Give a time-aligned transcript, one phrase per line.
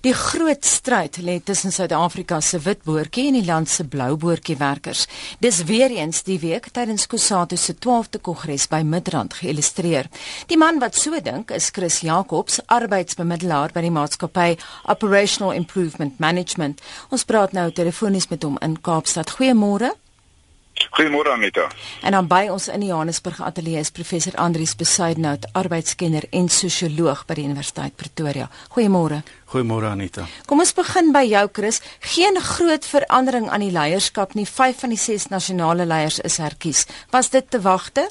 [0.00, 5.02] Die groot stryd lê tussen Suid-Afrika se witboortjie en die land se blouboortjie werkers.
[5.44, 10.08] Dis weer eens die week tydens Kusatu se 12de kongres by Midrand geïllustreer.
[10.48, 14.56] Die man wat so dink is Chris Jacobs, arbeidsbemiddelaar by die maatskappy
[14.88, 16.80] Operational Improvement Management.
[17.12, 19.36] Ons praat nou telefonies met hom in Kaapstad.
[19.36, 19.92] Goeiemôre.
[20.90, 21.68] Goeiemôre Anita.
[22.02, 27.26] En dan by ons in die Johannesburg ateljee is professor Andrius Besaidnout, arbeidskenner en sosioloog
[27.28, 28.48] by die Universiteit Pretoria.
[28.74, 29.20] Goeiemôre.
[29.52, 30.26] Goeiemôre Anita.
[30.46, 31.80] Kom ons begin by jou Chris.
[32.14, 34.46] Geen groot verandering aan die leierskap nie.
[34.46, 36.86] 5 van die 6 nasionale leiers is herkies.
[37.10, 38.08] Was dit te wagte?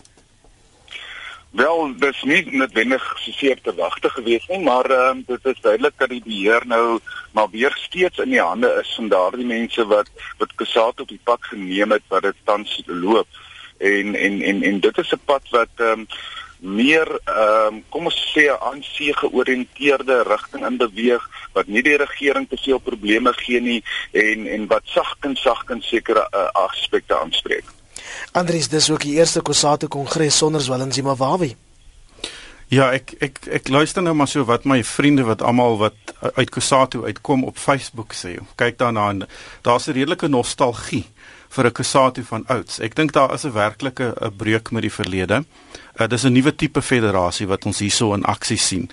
[1.49, 5.95] Wel, dis nie noodwendig seker te wagte gewees nie, maar ehm um, dit is duidelik
[5.97, 6.99] dat die beheer nou
[7.33, 11.21] maar weer steeds in die hande is van daardie mense wat wat Kusatu op die
[11.23, 13.27] pad geneem het wat dit tans loop.
[13.77, 16.07] En en en en dit is 'n pad wat ehm um,
[16.59, 21.97] meer ehm um, kom ons sê 'n ANC georiënteerde rigting in beweeg wat nie die
[21.97, 27.78] regering te veel probleme gee nie en en wat sagkens sagkens sekere uh, aspekte aanspreek.
[28.31, 31.55] Andries, dis ook die eerste Kusatu kongres sonder Zwelin Zimbabwe.
[32.69, 36.51] Ja, ek ek ek luister nou maar so wat my vriende wat almal wat uit
[36.53, 38.35] Kusatu uitkom op Facebook sê.
[38.61, 39.23] Kyk daarna en
[39.65, 41.05] daar's 'n redelike nostalgie
[41.49, 42.79] vir 'n Kusatu van ouds.
[42.79, 45.45] Ek dink daar is 'n werklike 'n breuk met die verlede.
[45.97, 48.89] Uh, dis 'n nuwe tipe federasie wat ons hierso in aksie sien.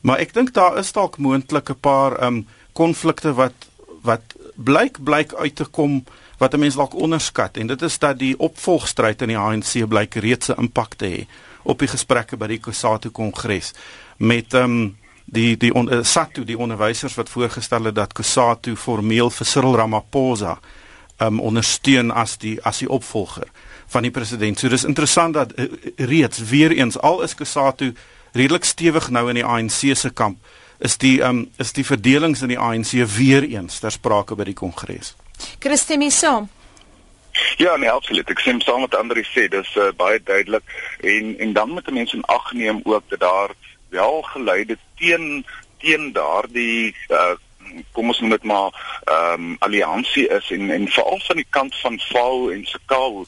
[0.00, 3.54] Maar ek dink daar is dalk moontlik 'n paar um konflikte wat
[4.02, 4.22] wat
[4.54, 6.04] blyk blyk uit te kom
[6.38, 10.14] wat 'n mens dalk onderskat en dit is dat die opvolgstryd in die ANC blyk
[10.14, 11.26] reeds 'n impak te hê
[11.62, 13.72] op die gesprekke by die Kusatu kongres
[14.16, 18.76] met ehm um, die die on, uh, Satu die onderwysers wat voorgestel het dat Kusatu
[18.76, 20.58] formeel vir Cyril Ramaphosa
[21.18, 23.48] ehm um, ondersteun as die as die opvolger
[23.86, 24.58] van die president.
[24.58, 25.66] So dis interessant dat uh,
[25.96, 27.94] reeds weer eens al is Kusatu
[28.32, 30.38] redelik stewig nou in die ANC se kamp
[30.78, 34.54] is die um, is die verdelings in die ANC weer eens ter sprake by die
[34.54, 35.16] kongres.
[35.58, 36.48] Christine saam.
[37.56, 38.30] Ja, nee, absoluut.
[38.30, 40.64] Ek stem saam met Andri sê, dis uh, baie duidelik
[41.00, 43.54] en en dan moet mense in ag neem ook dat daar
[43.88, 45.44] wel geleide teen
[45.78, 47.36] teen daardie uh,
[47.92, 48.72] kom ons noem dit maar
[49.04, 53.26] ehm um, alliansie is en en veral van die kant van Vau en Sekau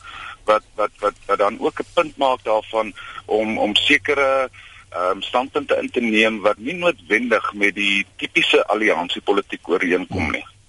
[0.49, 2.93] wat wat wat wat dan ook 'n punt maak daarvan
[3.27, 4.51] om om sekere
[4.91, 10.45] ehm um, standpunte in te neem wat nie noodwendig met die tipiese alliansiepolitiek ooreenkom nie.
[10.47, 10.60] Hmm.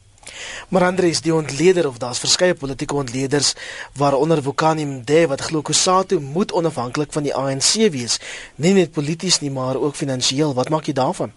[0.70, 3.54] Maar Andries, die ontleder of daar's verskeie politieke ontleders
[3.98, 8.20] waaronder Vukani Mde wat glo Kusatu moet onafhanklik van die ANC wees,
[8.56, 10.54] nie net polities nie, maar ook finansiëel.
[10.54, 11.34] Wat maak jy daarvan?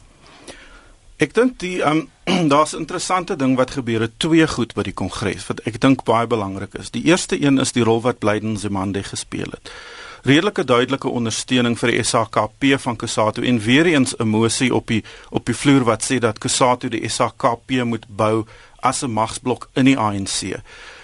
[1.22, 2.08] Ek dink die um,
[2.52, 6.26] daar's interessante ding wat gebeur het twee goed by die kongres wat ek dink baie
[6.26, 6.90] belangrik is.
[6.90, 9.70] Die eerste een is die rol wat Blyden Zimande gespeel het.
[10.24, 15.04] Redelike duidelike ondersteuning vir die SAKP van Kusatu en weer eens 'n emosie op die
[15.30, 18.46] op die vloer wat sê dat Kusatu die SAKP moet bou
[18.80, 20.56] as 'n magsblok in die ANC.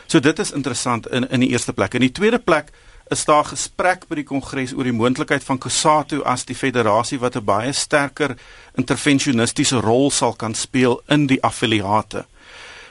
[0.06, 1.94] So dit is interessant in in die eerste plek.
[1.94, 2.72] In die tweede plek
[3.08, 7.36] is daar gesprek by die kongres oor die moontlikheid van COSATU as die federasie wat
[7.36, 8.36] 'n baie sterker
[8.74, 12.24] interventionistiese rol sal kan speel in die affiliate.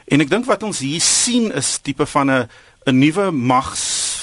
[0.05, 2.49] En ek dink wat ons hier sien is tipe van 'n
[2.85, 3.31] 'n nuwe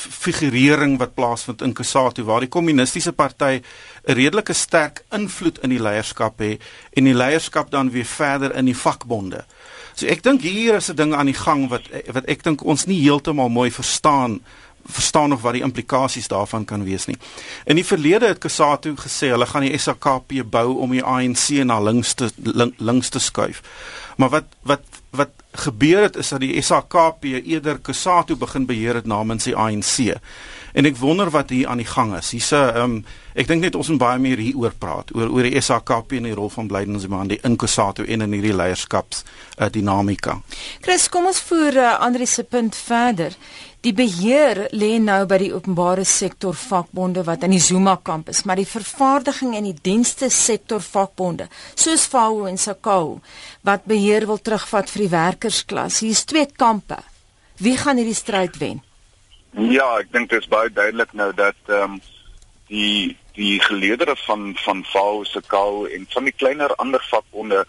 [0.06, 3.60] magsfigurering wat plaasvind in COSATU waar die kommunistiese party
[4.06, 6.62] 'n redelike sterk invloed in die leierskap het
[6.92, 9.44] en die leierskap dan weer verder in die vakbonde.
[9.94, 12.86] So ek dink hier is 'n ding aan die gang wat wat ek dink ons
[12.86, 14.40] nie heeltemal mooi verstaan
[14.88, 17.16] verstaan of wat die implikasies daarvan kan wees nie.
[17.64, 21.80] In die verlede het Kusatu gesê hulle gaan die SAKP bou om die ANC na
[21.80, 22.30] links te
[22.78, 23.62] links te skuif.
[24.16, 29.06] Maar wat wat wat gebeur het is dat die SAKP eerder Kusatu begin beheer het
[29.06, 30.16] namens die ANC.
[30.76, 32.30] En ek wonder wat hier aan die gang is.
[32.36, 33.04] Hier's 'n um,
[33.34, 36.34] ek dink net ons moet baie meer hieroor praat oor oor die SAKP en die
[36.36, 39.24] rol van Blyden Zimande in Kusatu en in hierdie leierskaps
[39.58, 40.40] uh, dinamika.
[40.80, 43.32] Chris, kom ons voer uh, Andri se punt verder.
[43.80, 48.42] Die beheer lê nou by die openbare sektor vakbonde wat in die Zuma kamp is,
[48.44, 53.20] maar die vervaardiging en die dienste sektor vakbonde, soos FAO en SACAU,
[53.62, 56.00] wat beheer wil terugvat vir die werkersklas.
[56.02, 56.98] Hier's twee kampe.
[57.62, 58.85] Wie gaan hierdie stryd wen?
[59.56, 62.00] Ja, ek dink dit is baie duidelik nou dat ehm um,
[62.68, 67.62] die die geleerders van van FAO se kou en van die kleiner ander vakbonde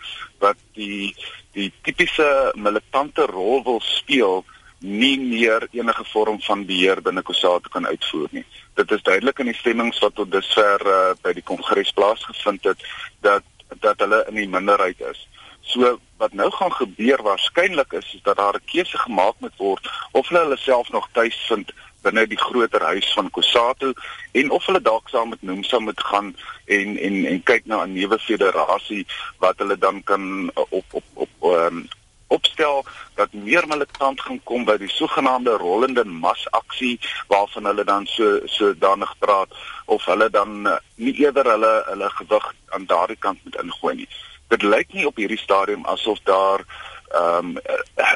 [0.44, 1.13] wat die
[1.54, 4.44] die tipiese militante rol wil speel
[4.80, 8.45] nie meer enige vorm van beheer binne Kusatu kan uitvoer nie.
[8.75, 12.83] Dit is duidelik in die stemmings wat tot dusver uh, by die kongres plaasgevind het
[13.22, 13.44] dat
[13.83, 15.28] dat hulle in die minderheid is.
[15.68, 19.90] So wat nou gaan gebeur waarskynlik is, is dat daar 'n keuse gemaak moet word
[20.12, 21.72] of hulle hulle self nog tuis vind
[22.02, 23.94] binne die groter huis van Kusatu
[24.31, 26.36] en of hulle dalk saam met Nomsa moet gaan
[26.66, 29.06] en en en kyk na 'n nuwe federasie
[29.44, 31.88] wat hulle dan kan op op op ehm um,
[32.28, 32.86] opstel
[33.16, 38.74] dat meer militant gaan kom by die sogenaamde rollende masaksie waarvan hulle dan so so
[38.78, 39.52] danig praat
[39.86, 44.10] of hulle dan uh, nie eerder hulle hulle gewig aan daardie kant moet ingooi nie.
[44.48, 46.66] Dit lyk nie op hierdie stadium asof daar
[47.12, 47.58] ehm um,
[47.98, 48.14] uh,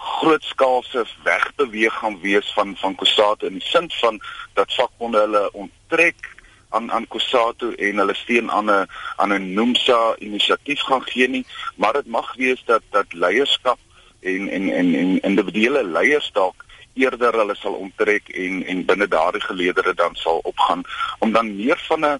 [0.00, 4.20] grootskaalse wegbeweeg gaan wees van van Kusatu in die sin van
[4.54, 6.30] dat vakbonde hulle onttrek
[6.68, 11.46] aan aan Kusatu en hulle steun aan 'n aan 'n Nomsa inisiatief gaan gee nie,
[11.76, 13.78] maar dit mag wees dat dat leierskap
[14.20, 16.64] en en en en individuele leiers dalk
[16.94, 20.82] eerder hulle sal onttrek en en binne daardie geleedere dan sal opgaan
[21.18, 22.18] om dan meer van 'n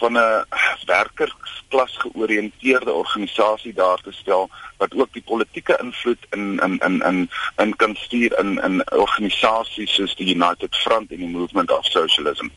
[0.00, 0.44] van 'n
[0.86, 7.30] werkersklas georiënteerde organisasie daar te stel wat ook die politieke invloed in in in in
[7.56, 12.48] in kan stuur in in organisasies soos die United Front en die Movement of Socialism.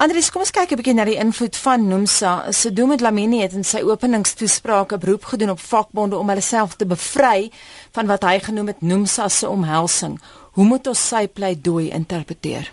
[0.00, 2.50] Andries, kom ons kyk 'n bietjie na die invloed van Nomsa.
[2.50, 6.86] Sedomet Lamini het in sy openingstoespraak 'n beroep gedoen op vakbonde om hulle self te
[6.86, 7.50] bevry
[7.92, 10.20] van wat hy genoem het Nomsa se omhelsing.
[10.52, 12.68] Hoe moet ons sy pleidooi interpreteer?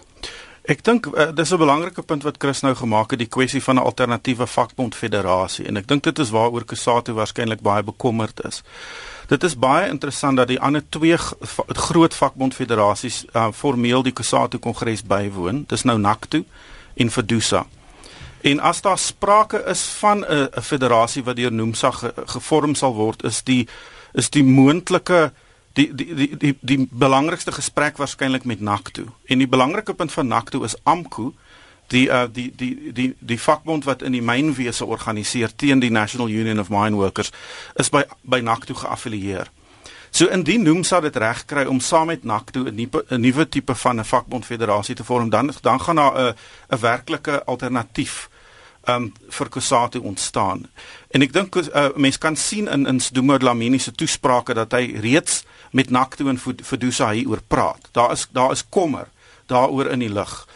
[0.69, 3.75] Ek dink uh, dis 'n belangrike punt wat Chris nou gemaak het, die kwessie van
[3.75, 8.61] 'n alternatiewe vakbond federasie en ek dink dit is waaroor Kusatu waarskynlik baie bekommerd is.
[9.27, 11.17] Dit is baie interessant dat die ander twee
[11.87, 15.63] groot vakbond federasies uh, formeel die Kusatu kongres bywoon.
[15.67, 16.43] Dis nou NACTU
[16.95, 17.65] en Fedusa.
[18.41, 23.23] En as daar sprake is van 'n federasie wat deur NUMSA ge, gevorm sal word,
[23.23, 23.67] is die
[24.13, 25.31] is die moontlike
[25.79, 29.05] die die die die belangrikste gesprek waarskynlik met NACTU.
[29.25, 31.31] En die belangrike punt van NACTU is AMKU,
[31.93, 36.29] die uh, die die die die vakbond wat in die mynwese organiseer teen die National
[36.29, 37.31] Union of Mine Workers
[37.75, 39.51] is by by NACTU geaffilieer.
[40.11, 43.49] So indien noem sal dit reg kry om saam met NACTU 'n nuwe 'n nuwe
[43.49, 46.35] tipe van 'n vakbondfederasie te vorm, dan dan gaan daar 'n
[46.69, 48.29] 'n werklike alternatief
[48.95, 50.65] um vir Kusatu ontstaan.
[51.11, 54.95] En ek dink uh, mense kan sien in in Sdumo Dlamini se toesprake dat hy
[55.01, 57.89] reeds met NACTU en Fedusa hier oor praat.
[57.91, 59.07] Daar is daar is kommer
[59.47, 60.47] daaroor in die lug.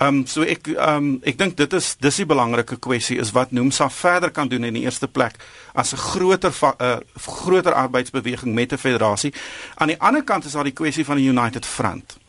[0.00, 3.34] Ehm um, so ek ehm um, ek dink dit is dis die belangrike kwessie is
[3.36, 5.36] wat Nomsa verder kan doen in die eerste plek
[5.74, 9.34] as 'n groter 'n uh, eh, groter arbeidsbeweging met 'n federasie.
[9.74, 12.19] Aan die ander kant is daar die kwessie van die United Front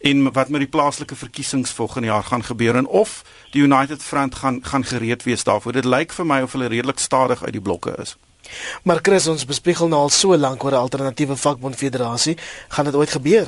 [0.00, 4.34] en wat met die plaaslike verkiesings volgende jaar gaan gebeur en of die United Front
[4.34, 5.72] gaan gaan gereed wees daarvoor.
[5.72, 8.16] Dit lyk vir my of hulle redelik stadig uit die blokke is.
[8.82, 12.36] Maar Chris, ons bespiegel nou al so lank oor 'n alternatiewe vakbond federasie,
[12.68, 13.46] gaan dit ooit gebeur?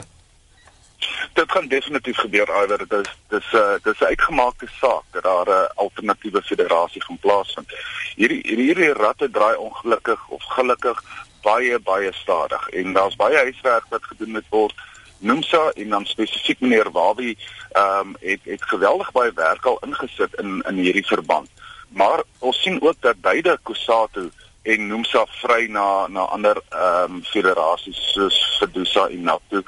[1.32, 5.22] Dit gaan definitief gebeur iwer dit is dis 'n uh, dis 'n uitgemaakte saak dat
[5.22, 7.68] daar 'n alternatiewe federasie gaan plaasvind.
[8.16, 11.02] Hierdie hierdie ratte draai ongelukkig of gelukkig
[11.42, 14.74] baie baie stadig en daar's baie huiswerk wat gedoen moet word.
[15.22, 17.38] Nomsa en dan spesifiek meneer Wawie
[17.72, 21.48] ehm um, het het geweldig baie werk al ingesit in in hierdie verband.
[21.88, 24.30] Maar ons sien ook dat beide Kusatu
[24.62, 29.62] en Nomsa vry na na ander ehm um, federasies soos Fedusa en NAPTU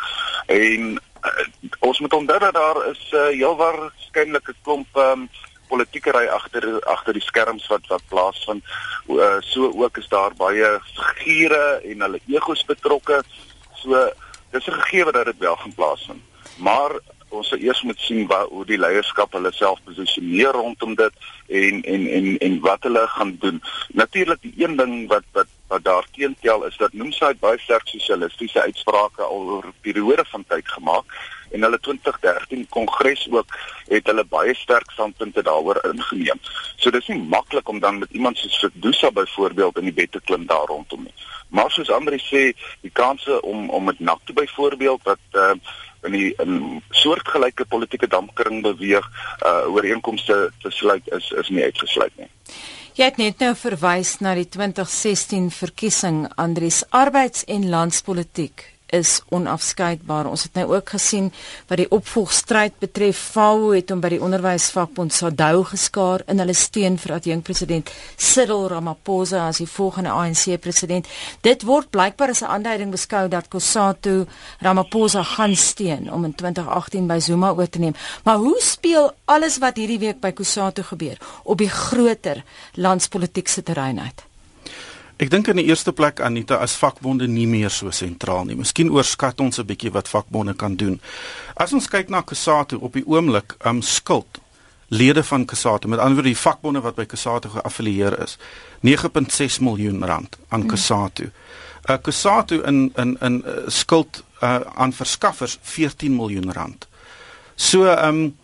[0.47, 1.47] en uh,
[1.79, 5.29] ons moet onthou dat daar is uh, heel waarskynlik 'n klomp um,
[5.69, 8.65] politieke ry agter agter die skerms wat wat plaasvind.
[9.09, 13.23] Uh, so ook is daar baie figure en hulle egos betrokke.
[13.83, 14.11] So
[14.55, 16.23] dis 'n gegeewe dat dit wel gaan plaasvind.
[16.57, 16.93] Maar
[17.29, 21.13] ons sal eers moet sien waar hoe die leierskap hulle self posisioneer rondom dit
[21.49, 23.63] en en en en wat hulle gaan doen.
[23.89, 28.61] Natuurlik die een ding wat wat wat daar teentel is dat Nomsa baie sterk sosialistiese
[28.61, 31.05] uitsprake al oor 'n periode van tyd gemaak
[31.51, 33.57] en hulle 2013 kongres ook
[33.89, 36.41] het hulle baie sterk standpunte daaroor ingeneem.
[36.77, 40.21] So dis nie maklik om dan met iemand soos Fedusa byvoorbeeld in die bed te
[40.21, 41.15] klim daar rondom nie.
[41.55, 42.51] Maar soos Andri sê,
[42.83, 45.55] die kanse om om met NAC te byvoorbeeld wat uh,
[46.03, 49.07] in die in soortgelyke politieke dampkring beweeg
[49.47, 52.31] uh ooreenkomste te sluit is is nie uitgesluit nie.
[52.95, 60.27] Jy het net nou verwys na die 2016 verkiesing Andries arbeids- en landspolitiek is onafskeidbaar.
[60.27, 61.33] Ons het nou ook gesien
[61.67, 63.19] wat die opvolgstryd betref.
[63.35, 69.47] FAO het hom by die onderwysvakbond SADU geskaar in hulle steun vir adjunkpresident Cyril Ramaphosa
[69.49, 71.09] as die volgende ANC president.
[71.41, 74.27] Dit word blykbaar as 'n aanduiding beskou dat Kusatu
[74.61, 77.95] Ramaphosa gaan steun om in 2018 by Zuma oor te neem.
[78.25, 84.01] Maar hoe speel alles wat hierdie week by Kusatu gebeur op die groter landspolitiese terrein
[84.01, 84.34] uit?
[85.15, 88.57] Ek dink in die eerste plek Anita as vakbonde nie meer so sentraal nie.
[88.59, 91.01] Miskien oorskat ons 'n bietjie wat vakbonde kan doen.
[91.57, 94.41] As ons kyk na Kusatu op die oomblik, um skuld
[94.89, 98.39] lede van Kusatu, met ander woorde die vakbonde wat by Kusatu geaffilieer is,
[98.81, 101.31] 9.6 miljoen rand aan Kusatu.
[101.89, 106.89] Uh Kusatu in in in uh, skuld uh, aan verskaffers 14 miljoen rand.
[107.55, 108.37] So um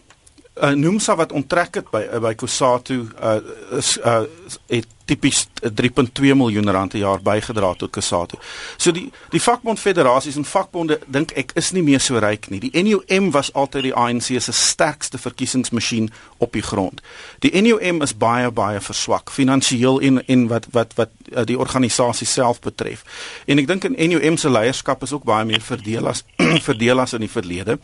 [0.62, 3.41] uh, Nomsa wat onttrek het by uh, by Kusatu uh,
[3.79, 4.23] is uh,
[4.67, 8.38] het tipies 3.2 miljoen rand per jaar bygedra tot Kusatu.
[8.76, 12.61] So die die vakbond federasies en vakbonde dink ek is nie meer so ryk nie.
[12.62, 17.02] Die NUM was altyd die ANC se sterkste verkiesingsmasjien op die grond.
[17.45, 22.26] Die NUM is baie baie verswak finansiëel en en wat wat wat uh, die organisasie
[22.26, 23.05] self betref.
[23.47, 26.25] En ek dink in NUM se leierskap is ook baie meer verdeel as
[26.71, 27.78] verdeel as in die verlede.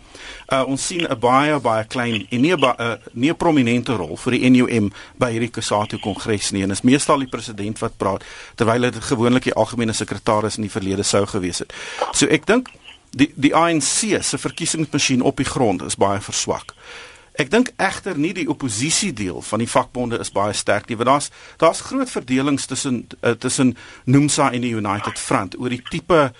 [0.52, 4.16] Uh, ons sien 'n baie baie klein en nie 'n uh, nie 'n prominente rol
[4.16, 6.62] vir die NUM by hierdie Kusatu kongres nie.
[6.62, 10.70] En is meestal die president wat praat terwyl dit gewoonlik die algemene sekretaris in die
[10.70, 11.72] verlede sou gewees het.
[12.12, 12.68] So ek dink
[13.10, 16.74] die die ANC se verkiesingsmasjien op die grond is baie verswak.
[17.36, 21.10] Ek dink egter nie die oppositie deel van die vakbonde is baie sterk nie want
[21.10, 21.30] daar's
[21.60, 26.30] daar's groot verdelings tussen uh, tussen NUMSA en die United Front oor die tipe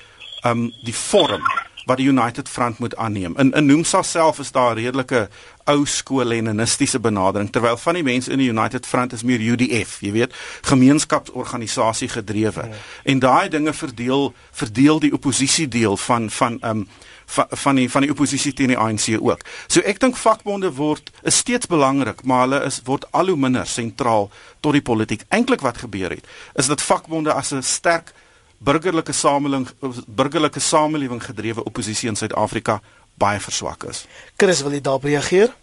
[0.45, 1.45] um die vorm
[1.87, 3.37] wat die United Front moet aanneem.
[3.38, 5.28] In in NUMSA self is daar 'n redelike
[5.64, 10.00] ou skool leninistiese benadering terwyl van die mense in die United Front is meer UDF,
[10.00, 12.66] jy weet, gemeenskapsorganisasie gedrewe.
[12.69, 12.76] Ja.
[13.05, 16.88] En daai dinge verdeel verdeel die oppositie deel van van um
[17.26, 19.40] van van die van die oppositie teen die ANC ook.
[19.66, 23.66] So ek dink vakbonde word is steeds belangrik, maar hulle is word al hoe minder
[23.66, 25.23] sentraal tot die politiek.
[25.28, 28.12] Eintlik wat gebeur het, is dat vakbonde as 'n sterk
[28.59, 29.69] burgerlike samelewing
[30.07, 32.81] burgerlike samelewing gedrewe oppositie in Suid-Afrika
[33.15, 34.05] baie verswak is.
[34.37, 35.55] Chris, wil jy daarop reageer?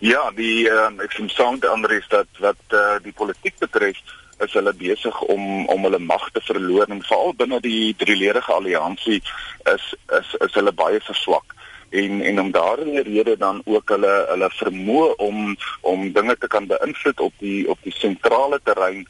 [0.00, 3.98] Ja, die um, ek sien saam met ander is dat wat uh, die politiek betref,
[4.42, 9.20] is hulle besig om om hulle mag te verloor en veral binne die drieledige alliansie
[9.74, 9.84] is
[10.18, 11.54] is is hulle baie verswak
[12.02, 16.66] en en om daarin rede dan ook hulle hulle vermoë om om dinge te kan
[16.66, 19.06] beïnvloed op die op die sentrale terrein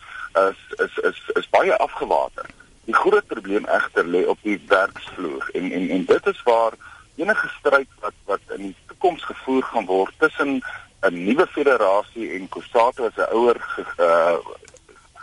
[0.49, 2.47] is is is is baie afgewater.
[2.85, 6.73] Die groot probleem egter lê op die werksvloer en en en dit is waar
[7.17, 10.61] enige stryd wat wat in die toekoms gevoer gaan word tussen
[11.09, 13.59] 'n nuwe federasie en Kusatu as 'n ouer
[13.99, 14.37] uh,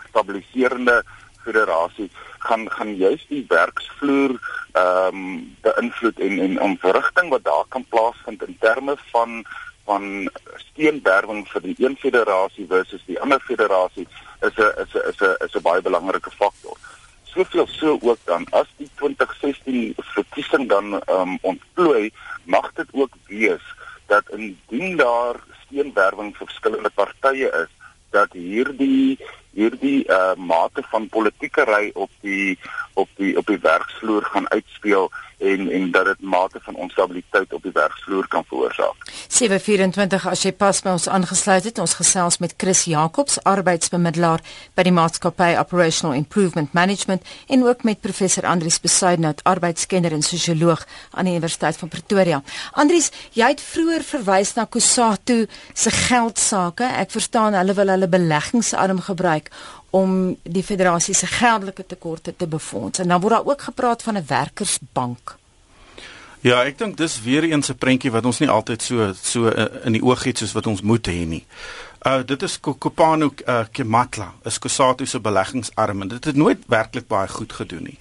[0.10, 1.04] stabiliserende
[1.44, 4.34] federasie gaan gaan juist die werksvloer
[4.72, 9.46] ehm um, beïnvloed en en ontwrigting wat daar kan plaasvind in terme van
[9.86, 14.08] van steenberwing vir die een federasie versus die ander federasie
[14.48, 16.78] is 'n is 'n is 'n is 'n baie belangrike faktor.
[17.32, 18.46] Soveel so ook dan.
[18.52, 22.12] As die 2016 verkiesing dan um, ontplooi,
[22.44, 23.64] mag dit ook wees
[24.12, 27.72] dat indien daar steenberwing vir verskillende partye is,
[28.12, 29.20] dat hierdie
[29.54, 32.60] hierdie uh, mate van politiekery op die
[32.94, 37.64] op die op die werksvloer gaan uitspeel en en dat dit mate van onstabiliteit op
[37.64, 38.96] die werksvloer kan veroorsaak.
[39.28, 44.44] 724 as jy pas by ons aangesluit het, ons gesels met Chris Jacobs, arbeidsbemiddelaar
[44.78, 50.86] by die maatskappy Operational Improvement Management en ook met professor Andrius Besuidnout, arbeidskenner en sosioloog
[51.12, 52.42] aan die Universiteit van Pretoria.
[52.72, 56.86] Andrius, jy het vroeër verwys na Kusatu se geldsaake.
[57.02, 59.41] Ek verstaan hulle wil hulle beleggingsarm gebruik
[59.90, 63.00] om die federasie se geldelike tekorte te befonds.
[63.00, 65.38] En dan word daar ook gepraat van 'n werkersbank.
[66.42, 69.86] Ja, ek dink dis weer eens 'n prentjie wat ons nie altyd so so uh,
[69.86, 71.46] in die oog het soos wat ons moet hê nie.
[72.02, 77.08] Uh dit is Kopano uh, Kematla, is Kusatu se beleggingsarm en dit het nooit werklik
[77.08, 77.98] baie goed gedoen nie.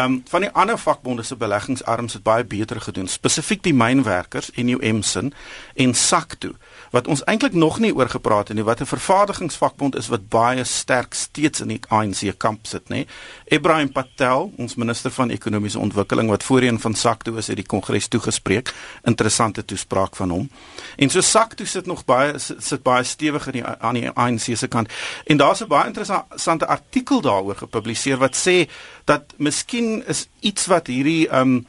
[0.00, 4.68] Um van die ander vakbonde se beleggingsarms het baie beter gedoen, spesifiek die mynwerkers en
[4.68, 5.32] UMSIN
[5.74, 6.54] en SACTU
[6.90, 10.64] wat ons eintlik nog nie oor gepraat het nie wat 'n vervaardigingsvakbond is wat baie
[10.64, 13.06] sterk steeds in die ANC kamp sit nê.
[13.44, 18.08] Ibrahim Patel, ons minister van ekonomiese ontwikkeling wat voorheen van SACTU is, het die kongres
[18.08, 18.74] toegespreek.
[19.02, 20.50] Interessante toespraak van hom.
[20.96, 24.68] En so SACTU sit nog baie sit baie stewig in die aan die ANC se
[24.68, 24.88] kant.
[25.24, 28.70] En daar's 'n baie interessante artikel daaroor gepubliseer wat sê
[29.04, 31.60] dat miskien is iets wat hierdie um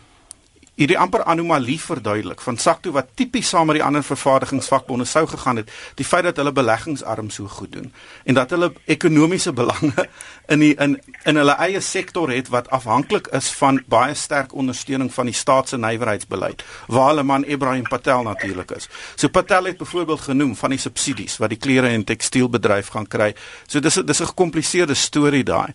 [0.80, 5.60] hierdie amper anomalie verduidelik van Sakto wat tipies saam met die ander vervaardigingsvakbonde sou gegaan
[5.60, 7.92] het, die feit dat hulle beleggingsarm so goed doen
[8.24, 10.08] en dat hulle ekonomiese belange
[10.48, 10.96] in die in
[11.28, 15.70] in hulle eie sektor het wat afhanklik is van baie sterk ondersteuning van die staat
[15.70, 18.88] se nywerheidsbeleid waar hulle man Ibrahim Patel natuurlik is.
[19.16, 23.34] So Patel het byvoorbeeld genoem van die subsidies wat die klere en tekstielbedryf gaan kry.
[23.68, 25.74] So dis dis 'n gekompliseerde storie daai.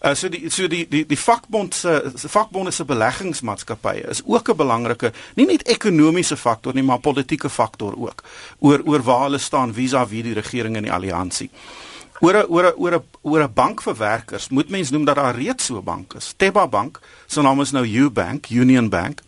[0.00, 4.56] Uh, so die so die die die vakbond se vakbonde se beleggingsmaatskappye is ook 'n
[4.56, 8.22] belangrike nie net ekonomiese faktor nie maar politieke faktor ook
[8.58, 11.50] oor oor waar hulle staan vis-à-vis die regering en die alliansie.
[12.20, 15.16] Oor 'n oor 'n oor 'n oor 'n bank vir werkers moet mens noem dat
[15.16, 16.34] daar reeds so 'n bank is.
[16.36, 19.20] Teba Bank, se naam is nou Ubank, Union Bank.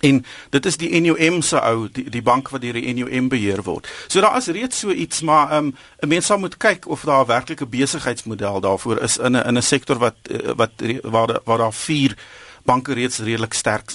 [0.00, 3.62] En dit is die NUM se ou die, die bank wat deur die NUM beheer
[3.62, 3.88] word.
[4.08, 7.24] So daar is reeds so iets maar um, 'n mens sal moet kyk of daar
[7.24, 10.70] 'n werklike besigheidsmodel daarvoor is in 'n in 'n sektor wat eh, wat
[11.02, 12.16] waar waar daar vier
[12.64, 13.90] banke reeds redelik sterk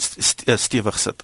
[0.55, 1.24] stewig sit.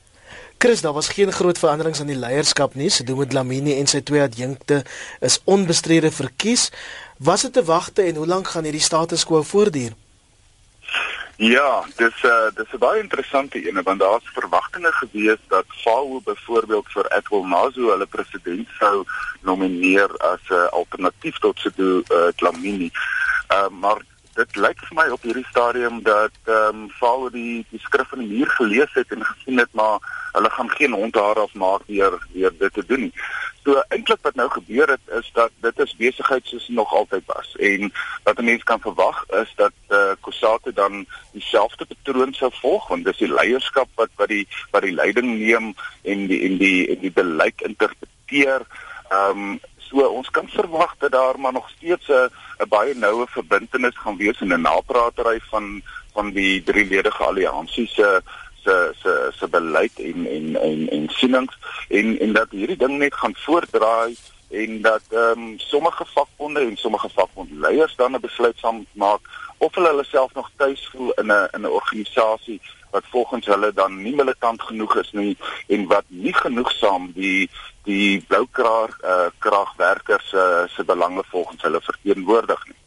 [0.61, 2.89] Chris, daar was geen groot veranderings aan die leierskap nie.
[2.89, 4.83] Sedomo Dlamini en sy twee adjunkte
[5.19, 6.69] is onbestrede verkies.
[7.17, 9.95] Was dit te wagte en hoe lank gaan hierdie status quo voortduur?
[11.41, 16.87] Ja, dis uh, dis 'n baie interessante een want daar's verwagtinge gewees dat FAO byvoorbeeld
[16.93, 19.05] vir Edwin Mazu hulle president sou
[19.41, 22.91] nomineer as 'n uh, alternatief tot Sedomo uh, Dlamini.
[23.49, 24.01] Uh, maar
[24.35, 28.23] dit lyk vir my op hierdie stadium dat ehm um, Paul die die skrif in
[28.23, 29.99] die muur gelees het en gesien het maar
[30.31, 33.13] hulle gaan geen hondhaar afmaak deur deur dit te doen nie.
[33.63, 37.55] So eintlik wat nou gebeur het is dat dit is besigheid soos nog altyd was
[37.59, 37.91] en
[38.23, 42.87] wat 'n mens kan verwag is dat eh uh, Kusate dan dieselfde patroon sou volg
[42.87, 46.87] want dis die leierskap wat wat die wat die leiding neem en die en die
[46.87, 48.61] en die beleid interpreteer.
[49.09, 49.59] Ehm um,
[49.91, 52.31] So ons kan verwag dat daar maar nog steeds 'n
[52.63, 55.81] 'n baie noue verbintenis gaan wees in 'n napraatery van
[56.13, 58.21] van die drie ledige alliansie se
[58.63, 61.57] se se se beleid en en en en sienings.
[61.89, 64.15] En en dat hierdie ding net gaan voortdraai
[64.49, 69.21] en dat ehm um, sommige vakbonde en sommige vakbondleiers dan 'n besluit sal maak
[69.57, 73.73] of hulle hulle self nog tuis voel in 'n in 'n organisasie wat volgens hulle
[73.73, 77.49] dan nie militant genoeg is nie en wat nie genoegsaam die
[77.83, 82.77] die bloukraar uh, kragwerkers uh, se belange volgens hulle verteenwoordig nie.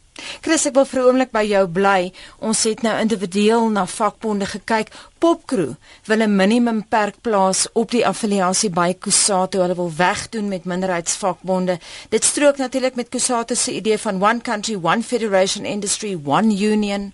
[0.41, 2.13] Chris, ek wil vir 'n oomblik by jou bly.
[2.39, 4.87] Ons het nou individueel na vakbonde gekyk.
[5.19, 5.73] Popcrew
[6.05, 9.59] wil 'n minimum perk plaas op die affiliasie by Kusato.
[9.59, 11.79] Hulle wil wegdoen met minderheidsvakbonde.
[12.09, 17.13] Dit strook natuurlik met Kusato se idee van one country, one federation industry, one union.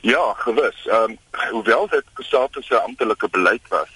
[0.00, 0.86] Ja, gewis.
[0.86, 1.18] Ehm um,
[1.50, 3.88] hoewel dit Kusato se amptelike beleid was,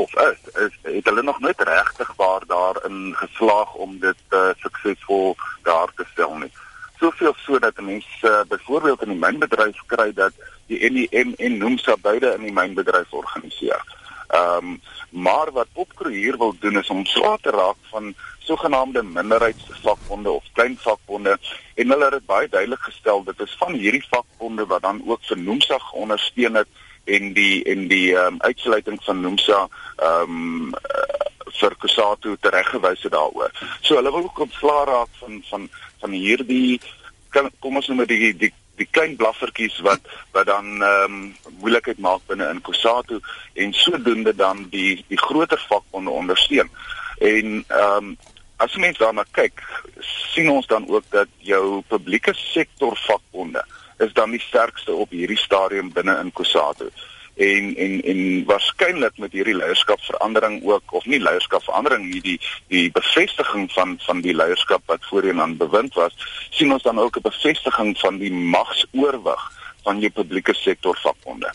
[0.00, 5.36] of is, is het hulle nog nooit regtig waar daarin geslaag om dit uh, suksesvol
[5.62, 6.52] daar te stel nie.
[7.00, 10.32] Soveel sodat mense uh, byvoorbeeld in die mynbedryf kry dat
[10.66, 13.84] die NEM en Nomsa beide in die mynbedryf organiseer.
[14.28, 14.80] Ehm um,
[15.10, 20.44] maar wat Opkro hier wil doen is om swaar te raak van sogenaamde minderheidsvakbonde of
[20.52, 21.38] klein vakbonde
[21.74, 25.24] en hulle het dit baie duidelik gestel dit is van hierdie vakbonde wat dan ook
[25.26, 26.68] vir Nomsa ondersteun het
[27.04, 30.72] en die en die ehm um, uitsluiting van Nomsa ehm um,
[31.60, 33.50] vir Kusatu tereggewys het daaroor.
[33.80, 35.68] So hulle wil ook ontslaa raak van van
[36.00, 36.80] van hierdie
[37.58, 40.00] kom ons noem dit die die die klein blaffertjies wat
[40.32, 43.20] wat dan ehm um, moeilikheid maak binne in Kusatu
[43.54, 46.70] en sodoende dan die die groter vakbonde ondersteun.
[47.18, 48.16] En ehm um,
[48.60, 49.62] as mens daarna kyk,
[50.04, 53.64] sien ons dan ook dat jou publieke sektor vakbonde
[54.00, 56.90] is dan die sterkste op hierdie stadium binne in Kusatu
[57.40, 63.70] en en en waarskynlik met hierdie leierskapverandering ook of nie leierskapverandering nie die die bevestiging
[63.72, 66.16] van van die leierskap wat voorheen aan bewind was
[66.50, 69.42] sien ons dan ook 'n bevestiging van die magsoorwig
[69.82, 71.52] van die publieke sektor vakbonde.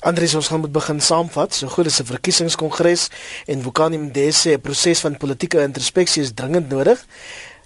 [0.00, 1.54] Andries ons gaan moet begin saamvat.
[1.54, 3.08] So goed is 'n verkiesingskongres
[3.46, 7.06] en Vukani Mdese 'n proses van politieke introspeksie is dringend nodig.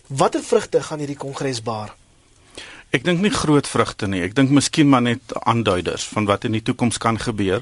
[0.06, 1.94] Watter vrugte gaan hierdie kongres baar?
[2.96, 4.22] Ek dink nie groot vrugte nie.
[4.24, 7.60] Ek dink miskien maar net aanduiders van wat in die toekoms kan gebeur.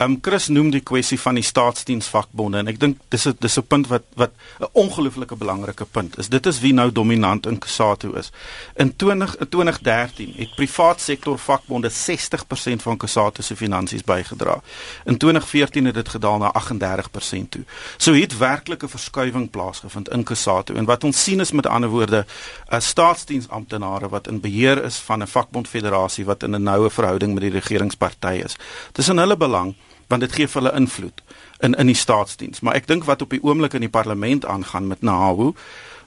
[0.00, 3.66] Um, Chris noem die kwessie van die staatsdiensvakbonde en ek dink dis 'n dis 'n
[3.66, 4.30] punt wat wat
[4.60, 6.28] 'n ongelooflike belangrike punt is.
[6.28, 8.30] Dit is wie nou dominant in Kusatu is.
[8.76, 14.62] In 20 in 2013 het privaat sektor vakbonde 60% van Kusatu se finansies bygedra.
[15.04, 17.64] In 2014 het dit gedaal na 38% toe.
[17.96, 21.90] So het werklik 'n verskuiwing plaasgevind in Kusatu en wat ons sien is met ander
[21.90, 22.26] woorde
[22.70, 27.42] 'n staatsdiensamptenare wat in beheer is van 'n vakbondfederasie wat in 'n noue verhouding met
[27.42, 28.56] die regeringsparty is.
[28.92, 29.74] Dis in hulle belang
[30.08, 31.22] want dit gee vir hulle invloed
[31.60, 32.60] in in die staatsdiens.
[32.60, 35.52] Maar ek dink wat op die oomblik in die parlement aangaan met Nahawu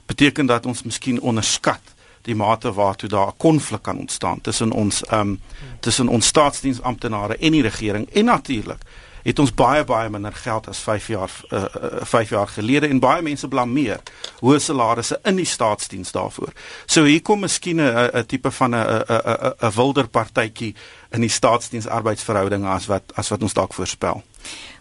[0.06, 5.02] beteken dat ons miskien onderskat die mate waartoe daar 'n konflik kan ontstaan tussen ons
[5.12, 5.40] um,
[5.80, 8.82] tussen ons staatsdiensamptenare en die regering en natuurlik
[9.22, 12.98] het ons baie baie minder geld as 5 jaar uh, uh, 5 jaar gelede en
[12.98, 14.00] baie mense blameer
[14.40, 16.52] hoë salarisse in die staatsdiens daarvoor.
[16.86, 20.74] So hier kom miskien 'n tipe van 'n 'n 'n 'n wilder partytjie
[21.12, 24.22] in die staatsdiens arbeidsverhoudinge as wat as wat ons dalk voorspel.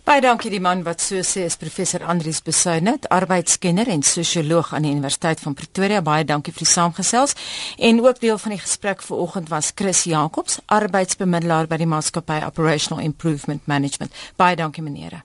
[0.01, 4.87] Baie dankie die man wat so sê is professor Andrius Besuinet, arbeidskenner en sosioloog aan
[4.87, 6.01] die Universiteit van Pretoria.
[6.01, 7.37] Baie dankie vir die saamgesels.
[7.77, 13.03] En ook deel van die gesprek vanoggend was Chris Jacobs, arbeidsbemiddelaar by die maatskappy Operational
[13.05, 14.15] Improvement Management.
[14.41, 15.21] Baie dankie meneere.